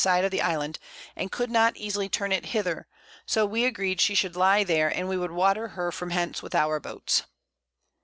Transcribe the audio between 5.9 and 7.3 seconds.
from hence with our Boats.